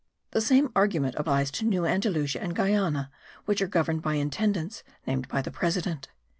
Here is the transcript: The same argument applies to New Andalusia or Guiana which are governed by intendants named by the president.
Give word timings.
The 0.31 0.41
same 0.41 0.71
argument 0.75 1.13
applies 1.19 1.51
to 1.51 1.63
New 1.65 1.85
Andalusia 1.85 2.43
or 2.43 2.51
Guiana 2.53 3.11
which 3.45 3.61
are 3.61 3.67
governed 3.67 4.01
by 4.01 4.15
intendants 4.15 4.81
named 5.05 5.27
by 5.27 5.43
the 5.43 5.51
president. 5.51 6.09